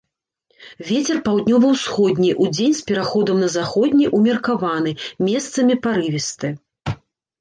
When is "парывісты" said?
5.89-6.47